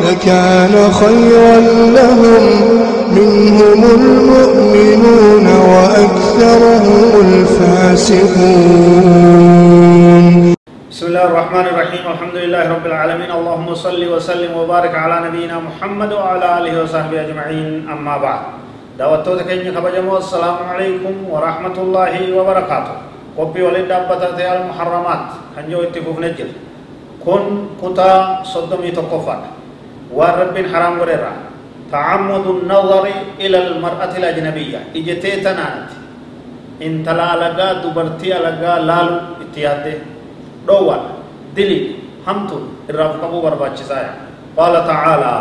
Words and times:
لكان 0.00 0.74
خيرا 0.92 1.56
لهم. 1.98 2.44
منهم 3.12 3.80
المؤمنون 3.98 5.46
وأكثرهم 5.46 7.08
الفاسقون. 7.26 8.24
بسم 10.90 11.06
الله 11.06 11.24
الرحمن 11.24 11.66
الرحيم. 11.72 12.04
الحمد 12.14 12.36
لله 12.42 12.64
رب 12.74 12.86
العالمين. 12.86 13.30
اللهم 13.38 13.68
صل 13.74 14.00
وسلم 14.00 14.52
وبارك 14.56 14.94
على 14.94 15.16
نبينا 15.28 15.56
محمد 15.60 16.10
وعلى 16.12 16.46
آله 16.58 16.72
وصحبه 16.82 17.20
أجمعين. 17.20 17.88
أما 17.92 18.14
بعد 18.24 18.40
دعوتو 18.98 19.36
تكيني 19.36 19.70
خبجمو. 19.76 20.16
السلام 20.16 20.56
عليكم 20.72 21.14
ورحمة 21.32 21.76
الله 21.84 22.12
وبركاته. 22.36 22.96
قبي 23.32 23.62
ولد 23.62 23.88
دابتا 23.88 24.36
المحرمات 24.36 25.24
كنجو 25.56 25.80
اتفوف 25.88 26.16
نجل 26.20 26.50
كن 27.24 27.44
كتا 27.80 28.44
صدمي 28.44 28.90
تقفات 28.92 29.42
والرب 30.12 30.56
حرام 30.72 30.94
وررا 31.00 31.32
تعمد 31.92 32.46
النظر 32.46 33.04
إلى 33.40 33.58
المرأة 33.66 34.12
الأجنبية. 34.16 34.80
إجتي 34.96 35.40
تنانت 35.40 35.90
إن 36.82 37.04
تلا 37.04 37.30
لغا 37.36 37.72
دبرتي 37.82 38.32
لغا 38.32 38.74
لالو 38.88 39.16
اتيادة. 39.44 39.98
دوان 40.68 41.00
دلي 41.56 41.80
همتون 42.26 42.64
الرافقبو 42.90 43.40
برباچسايا 43.40 44.14
قال 44.56 44.74
تعالى 44.86 45.34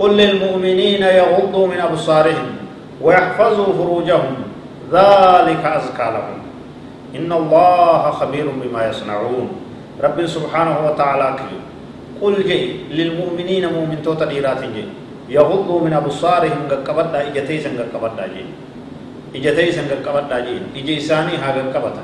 قل 0.00 0.10
للمؤمنين 0.16 1.02
يغضوا 1.02 1.66
من 1.66 1.80
أبصارهم 1.80 2.48
ويحفظوا 3.00 3.70
فروجهم. 3.78 4.34
ذلك 4.92 5.62
أزكى 5.64 6.06
لهم. 6.14 6.38
إن 7.16 7.30
الله 7.32 8.10
خبير 8.10 8.46
بما 8.62 8.80
يصنعون. 8.88 9.48
رب 10.02 10.26
سبحانه 10.26 10.76
وتعالى 10.86 11.36
كيو 11.38 11.60
قل 12.22 12.34
جي 12.48 12.60
للمؤمنين 12.90 13.64
مؤمن 13.72 14.02
توتا 14.04 14.24
ديرات 14.24 14.62
جي. 14.74 14.84
يغضوا 15.28 15.80
من 15.80 15.92
أبصارهم 15.92 16.60
قبضا 16.86 17.20
إجتيسا 17.32 17.70
قبضا 17.94 18.26
جي. 18.34 18.44
إجتيسا 19.34 19.82
قبضا 20.06 20.38
جي. 20.40 20.56
إجي 20.76 20.98
إساني 20.98 21.36
ها 21.36 21.50
قبضا 21.74 22.02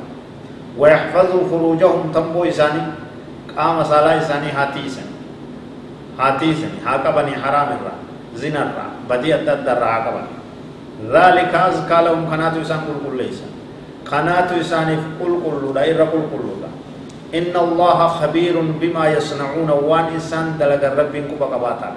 ويحفظوا 0.78 1.42
فروجهم 1.50 2.10
تنبو 2.14 2.44
إساني. 2.44 2.82
قام 3.56 3.84
صلاة 3.84 4.18
إساني 4.18 4.48
هاتيسا 4.50 5.02
هاتيسا 6.18 6.68
هاقبني 6.86 7.32
حرام 7.42 7.68
الرا 7.76 7.94
زنا 8.36 8.62
الرا 8.62 8.86
بدي 9.10 9.34
أدد 9.34 9.68
الرا 9.68 9.88
هاقبني 9.94 10.34
ذلك 11.10 11.52
أزكى 11.54 11.98
لهم. 12.04 12.30
كناتو 12.30 12.60
إسان 12.62 12.80
قل 12.86 12.96
قل 13.04 13.16
ليسا. 13.18 13.48
كناتو 14.10 14.60
إساني 14.60 14.96
قل 15.20 15.32
قل 15.44 15.74
لا 15.74 15.82
إرى 15.84 16.04
قل 16.12 16.22
قل 16.32 16.42
لا 17.32 17.38
إن 17.38 17.54
الله 17.54 18.06
خبير 18.06 18.54
بما 18.80 19.08
يصنعون 19.08 19.70
وان 19.70 20.04
إنسان 20.14 20.58
دلق 20.58 20.82
الرب 20.82 21.14
كوبا 21.30 21.46
قباتا 21.46 21.90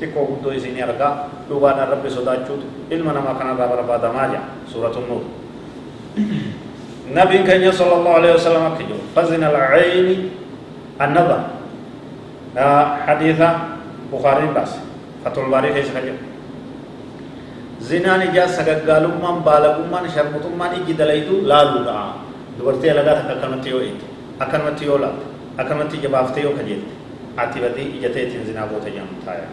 تكو 0.00 0.24
قدو 0.24 0.50
إسيني 0.50 0.84
أرقا 0.84 1.28
لغانا 1.50 1.82
الرب 1.84 2.04
صداچوت 2.08 2.92
علم 2.92 3.06
نما 3.10 3.34
كان 3.38 3.58
رب 3.58 3.72
ربا 3.82 3.96
دماجا 3.96 4.40
سورة 4.70 4.94
النور. 4.94 5.22
نبي 7.10 7.38
كان 7.42 7.72
صلى 7.72 7.94
الله 7.98 8.12
عليه 8.14 8.32
وسلم 8.34 8.64
كجو 8.78 8.98
فزن 9.16 9.42
العين 9.44 10.30
النظر. 11.02 11.40
حديثا 13.06 13.50
بخاري 14.12 14.46
بس. 14.54 14.72
فتح 15.24 15.42
الباري 15.44 15.74
كيس 15.74 15.90
خجو 15.90 16.14
زنان 17.82 18.32
جا 18.32 18.46
سغغالومان 18.46 19.36
بالغومان 19.42 20.04
شرمتومان 20.14 20.70
إجي 20.78 20.92
دلائدو 20.94 21.42
لالو 21.42 21.82
دا 21.82 22.14
دورتي 22.58 22.90
لغا 22.94 23.12
تككنتي 23.26 23.74
ويتو 23.74 24.15
akkanumatti 24.40 24.84
yoo 24.86 24.98
laalte 25.00 25.24
akkanumatti 25.58 25.96
ija 25.96 26.08
baaftee 26.08 26.42
yoo 26.46 26.52
kajeelte 26.58 26.92
ati 27.36 27.60
badii 27.60 27.88
ija 27.98 28.10
teetiin 28.10 28.46
zinaa 28.46 28.66
goota 28.66 28.88
jedhamu 28.88 29.22
taaya. 29.24 29.48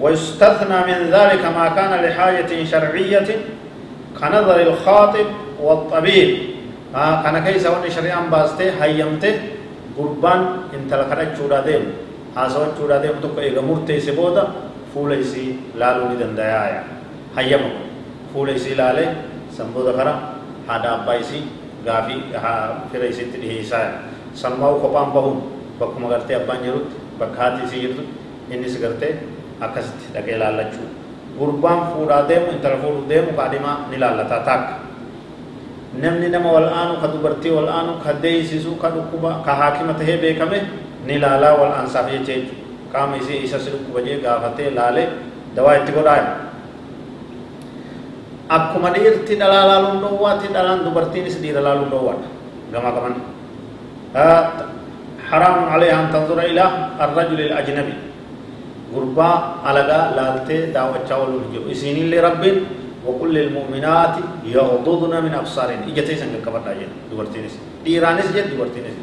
ويستثنى 0.00 0.78
من 0.88 1.10
ذلك 1.12 1.44
ما 1.56 1.68
كان 1.76 1.92
لحاجة 2.04 2.64
شرعية 2.64 3.28
كنظر 4.20 4.60
الخاطب 4.60 5.26
والطبيب 5.60 6.38
آه 6.96 7.22
كان 7.22 7.44
كيسا 7.44 7.68
وني 7.70 7.90
شريعا 7.90 8.20
باستي 8.32 8.70
هيمته 8.80 9.34
قربان 9.98 10.40
انت 10.74 10.90
لكرا 10.94 11.24
چودا 11.36 11.60
ديم 11.68 11.84
هاسوا 12.36 12.66
چودا 12.80 12.96
ديم 13.04 13.20
تو 13.22 13.28
كي 13.36 13.52
غمرتي 13.56 14.00
سبودا 14.00 14.44
فوليسي 14.94 15.76
لالو 15.78 16.04
ندن 16.16 16.32
دايا 16.36 16.84
هيم 17.36 17.60
فوليسي 18.34 18.74
لالي 18.80 19.06
سنبودا 19.52 19.92
كرا 19.92 20.14
هذا 20.68 21.04
بايسي 21.06 21.40
gaafii 21.86 22.20
fira 22.92 23.06
isitti 23.12 23.38
dhiheessaa 23.42 23.86
sammaa'u 24.42 24.80
kophaan 24.84 25.10
bahuun 25.16 25.38
bakkuma 25.80 26.08
gartee 26.12 26.36
abbaan 26.40 26.62
jirutti 26.64 26.96
bakka 27.20 27.38
haati 27.42 27.60
isii 27.66 27.80
jirtu 27.84 28.02
innis 28.50 28.74
gartee 28.82 29.12
akkasitti 29.60 30.06
dhaqee 30.14 30.36
laallachuu 30.42 30.88
gurbaan 31.38 31.80
fuudhaa 31.92 32.22
deemu 32.28 32.46
intala 32.56 32.76
fuudhuu 32.82 33.08
deemu 33.10 33.30
kaadhimaa 33.38 33.76
ni 33.90 33.96
laallataa 34.02 34.40
taakka 34.48 34.74
namni 36.02 36.28
nama 36.34 36.48
wal 36.56 36.68
aanu 36.80 36.94
ka 37.02 37.08
dubartii 37.14 37.52
wal 37.58 37.68
aanu 37.76 37.92
ka 38.04 38.12
deeysisu 38.24 38.72
ka 38.82 38.88
dhukkuba 38.94 39.30
ka 39.46 39.52
haakima 39.60 39.92
tahee 40.00 40.16
beekame 40.24 40.58
ni 41.06 41.18
laalaa 41.24 41.54
wal 41.60 41.72
aansaaf 41.78 42.06
jecha 42.12 42.32
jechuudha 42.36 42.92
qaama 42.92 43.14
isii 43.22 43.38
isa 43.46 43.58
si 43.64 43.68
dhukkuba 43.74 44.00
jee 44.06 44.18
gaafatee 44.24 44.70
laalee 44.78 45.08
dawaa 45.56 45.74
itti 45.80 45.92
godhaa 45.96 46.22
akkuma 48.56 48.88
dhiirti 48.96 49.34
dhalaa 49.40 49.64
laaluun 49.70 49.98
dhoowwaatti 50.04 50.46
dhalaan 50.54 50.80
dubartiinis 50.86 51.36
dhiira 51.42 51.60
laaluun 51.66 51.90
dhoowwaadha 51.94 52.28
gama 52.74 52.90
qaban 52.96 53.14
حرام 55.30 55.58
عليها 55.74 55.94
أن 56.02 56.08
تنظر 56.12 56.38
إلى 56.50 56.64
الرجل 57.04 57.38
الأجنبي 57.40 57.94
غربا 58.94 59.30
ألغا 59.70 60.00
لالتي 60.18 60.74
دعوة 60.74 61.06
شاول 61.08 61.30
الجو 61.46 61.70
إسيني 61.70 62.02
لرب 62.10 62.42
وكل 63.06 63.34
المؤمنات 63.38 64.14
يغضضن 64.56 65.14
من 65.24 65.32
أبصارهن 65.40 65.80
إجتي 65.86 66.14
سنگ 66.18 66.34
كبر 66.42 66.60
داجين 66.66 66.90
دورتينس 67.14 67.54
إيرانس 67.86 68.28
جد 68.34 68.48
دورتينس 68.58 68.94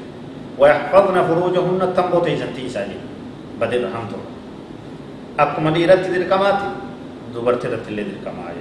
ويحفظن 0.60 1.18
فروجهن 1.28 1.82
تنبوتي 1.96 2.34
سنتي 2.44 2.64
ساجين 2.76 3.02
بدل 3.62 3.80
رحمته 3.88 4.20
أكما 5.40 5.70
ديرت 5.72 6.04
دركمات 6.12 6.60
دورتي 7.34 7.68
رت 7.72 7.86
اللي 7.88 8.04
دركمات 8.04 8.56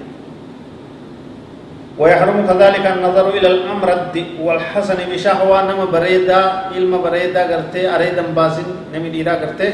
ويحرم 1.99 2.47
كذلك 2.47 2.85
النظر 2.87 3.27
إلى 3.29 3.49
الأمرد 3.49 4.17
والحسن 4.45 4.99
بشهوة 5.13 5.59
نما 5.69 5.85
بريدا 5.85 6.41
علم 6.77 6.93
بريدا 7.03 7.43
قرتي 7.51 7.83
أريدا 7.95 8.23
باسن 8.37 8.69
نمي 8.93 9.09
ديرا 9.09 9.33
قرتي 9.41 9.69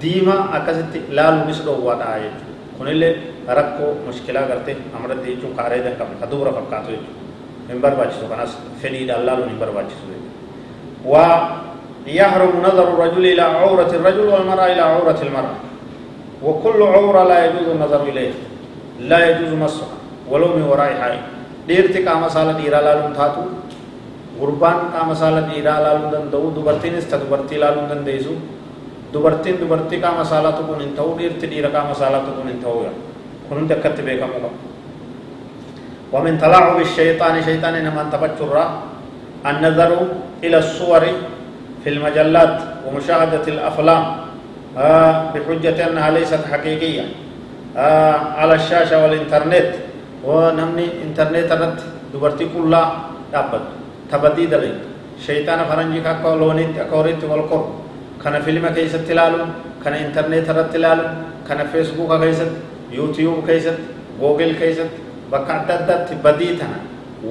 ديما 0.00 0.56
أكست 0.56 1.12
لالو 1.12 1.44
مثل 1.48 1.68
وادا 1.68 2.06
آية 2.14 2.32
كن 2.78 2.88
اللي 2.88 3.10
ركو 3.48 4.08
مشكلة 4.08 4.40
قرتي 4.40 4.72
أمرد 4.96 5.24
چون 5.40 5.52
كاريدا 5.52 5.90
كم 6.00 6.10
كدورا 6.20 6.50
فكاتو 6.56 6.90
يجو. 6.96 7.12
نمبر 7.70 7.92
باچسو 7.98 8.24
كناس 8.30 8.52
فنيد 8.80 9.10
اللالو 9.10 9.44
نمبر 9.50 9.68
باچسو 9.76 10.06
ويحرم 11.10 12.52
نظر 12.64 12.86
الرجل 12.94 13.24
إلى 13.32 13.42
عورة 13.42 13.90
الرجل 13.98 14.26
والمرأة 14.28 14.66
إلى 14.72 14.80
عورة 14.80 15.18
المرأة. 15.22 15.58
وكل 16.42 16.80
عورة 16.82 17.22
لا 17.24 17.38
يجوز 17.46 17.68
النظر 17.74 18.02
إليه. 18.02 18.32
لا 19.00 19.18
يجوز 19.30 19.52
مسها 19.52 19.88
ولو 20.30 20.48
من 20.56 20.62
وراء 20.62 20.94
حائط. 21.00 21.24
Dhiirti 21.68 21.98
qaama 22.06 22.28
saala 22.30 22.52
dhiiraa 22.58 22.82
laaluun 22.86 23.14
taatu 23.18 23.42
gurbaan 24.40 24.92
qaama 24.94 25.14
saala 25.14 25.40
dhiiraa 25.48 25.78
laaluu 25.84 26.10
danda'u 26.14 26.46
dubartiinis 26.56 27.06
ta 27.10 27.16
dubartii 27.22 27.58
laaluu 27.62 27.88
dandeessu 27.90 28.34
dubartiin 29.12 29.56
dubartii 29.62 30.00
qaama 30.04 30.24
saalaa 30.24 30.52
tuquun 30.58 30.80
hin 30.84 30.92
ta'u 30.98 31.10
dhiirti 31.18 31.46
dhiira 31.50 31.70
qaama 31.76 31.94
saalaa 31.94 32.22
tuquun 32.26 32.48
hin 32.52 32.60
ta'u 32.64 32.78
kun 33.48 33.56
hundi 33.58 33.72
akkatti 33.78 34.02
beekamuu 34.06 34.40
qaba 34.44 34.50
ومن 36.14 36.38
تلاعب 36.38 36.78
الشيطان 36.86 37.34
شيطان 37.42 37.74
انما 37.82 38.02
تفجر 38.14 38.54
النظر 39.50 39.90
إلى 40.44 40.58
الصور 40.64 41.02
في 41.82 41.88
المجلات 41.94 42.54
ومشاهده 42.86 43.44
الافلام 43.54 44.02
آه 44.78 45.14
بحجه 45.34 45.76
انها 45.90 46.08
ليست 46.16 46.42
حقيقيه 46.52 47.04
آه 47.76 48.16
على 48.38 48.54
الشاشه 48.54 48.96
والانترنت 49.02 49.70
namni 50.24 50.84
intarneet 51.04 51.46
irratti 51.50 51.84
dubartii 52.12 52.48
qullaa 52.54 52.86
dhaabbatu 53.32 53.70
taphadii 54.10 54.46
dalaytu 54.46 54.86
shayxaana 55.26 55.64
faranjii 55.64 56.02
akka 56.04 56.34
looniitti 56.36 56.80
akka 56.80 56.96
horiitti 56.96 57.26
wal 57.26 57.44
qoru 57.50 57.66
kana 58.22 58.40
filma 58.40 58.68
keessatti 58.76 59.12
ilaalu 59.12 59.38
kana 59.84 59.96
intarneet 60.04 60.48
irratti 60.48 60.76
ilaalu 60.78 61.04
kana 61.48 61.64
feesbuuka 61.72 62.18
keessatti 62.18 62.60
yuutiyuub 62.96 63.46
keessatti 63.46 63.86
googil 64.20 64.54
keessatti 64.60 64.98
bakka 65.30 65.52
adda 65.60 65.74
addaatti 65.80 66.14
badii 66.24 66.56
tana 66.60 66.78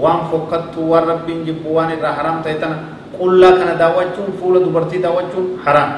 waan 0.01 0.21
fokkattuu 0.31 0.89
waan 0.91 1.07
rabbiin 1.07 1.45
jibbu 1.45 1.75
waan 1.75 1.91
irraa 1.97 2.13
haraam 2.19 2.43
ta'e 2.43 2.55
tana 2.63 2.75
qullaa 3.17 3.51
kana 3.59 3.73
daawwachuun 3.81 4.31
fuula 4.39 4.59
dubartii 4.65 5.01
daawwachuun 5.05 5.45
haraam 5.65 5.91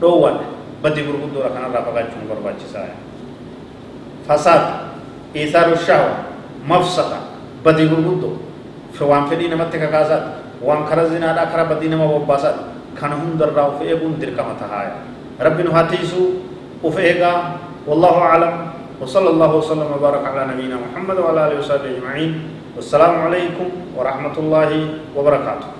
dhoowwadhe 0.00 0.44
badii 0.82 1.04
gurguddoodha 1.08 1.50
kanarraa 1.56 1.82
fagaachuun 1.88 2.24
barbaachisaa 2.28 2.88
fasaad 4.28 4.62
إثار 5.36 5.72
الشهوة 5.72 6.14
مفسدة 6.68 7.18
بدي 7.64 7.88
في 7.88 7.94
بدو 7.94 8.32
فوان 8.98 9.30
فدي 9.30 9.48
نمت 9.48 9.76
كعازات 9.76 10.24
وان 10.62 10.86
خرز 10.86 11.14
زنا 11.16 11.32
دا 11.32 11.48
خرا 11.48 11.62
بدي 11.72 11.88
نما 11.88 12.06
بباسات. 12.06 12.54
خان 13.00 13.12
هم 13.12 13.38
در 13.38 13.54
راو 13.54 13.78
في 13.78 13.92
ابن 13.92 14.18
در 14.20 14.34
كما 14.34 14.58
تهاي 14.60 14.88
رب 15.40 15.60
نو 15.60 15.70
هاتيسو 15.70 16.20
وفيهگا 16.84 17.32
والله 17.86 18.14
أعلم. 18.18 18.54
وصلى 19.00 19.28
الله 19.30 19.50
وسلم 19.56 19.88
وبارك 19.96 20.24
على 20.26 20.52
نبينا 20.52 20.76
محمد 20.76 21.16
وعلى 21.16 21.40
آله 21.48 21.56
وصحبه 21.58 21.88
أجمعين. 21.96 22.32
والسلام 22.76 23.14
عليكم 23.24 23.96
ورحمة 23.96 24.36
الله 24.38 24.70
وبركاته. 25.16 25.79